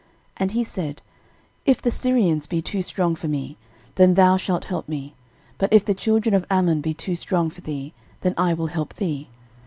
[0.37, 1.01] 13:019:012 And he said,
[1.67, 3.57] If the Syrians be too strong for me,
[3.97, 5.13] then thou shalt help me:
[5.59, 8.95] but if the children of Ammon be too strong for thee, then I will help
[8.95, 9.27] thee.